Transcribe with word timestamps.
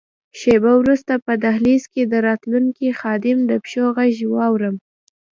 شیبه 0.39 0.73
وروسته 0.81 1.13
په 1.25 1.33
دهلېز 1.43 1.83
کې 1.93 2.03
د 2.11 2.13
راتلونکي 2.27 2.87
خادم 2.99 3.37
د 3.49 3.51
پښو 3.63 3.85
ږغ 4.17 4.21
واورم. 4.37 4.75